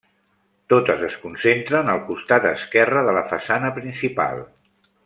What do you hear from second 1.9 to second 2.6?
al costat